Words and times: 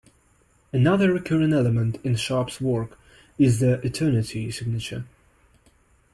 Another 0.73 1.13
recurring 1.13 1.53
element 1.53 1.99
in 2.03 2.15
Sharp's 2.15 2.59
work 2.59 2.97
is 3.37 3.59
the 3.59 3.73
"Eternity" 3.85 4.49
signature. 4.49 5.05